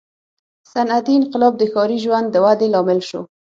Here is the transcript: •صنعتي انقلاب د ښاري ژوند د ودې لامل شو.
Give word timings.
•صنعتي 0.71 1.13
انقلاب 1.17 1.53
د 1.57 1.63
ښاري 1.71 1.97
ژوند 2.05 2.27
د 2.31 2.35
ودې 2.45 2.67
لامل 2.73 2.99
شو. 3.09 3.21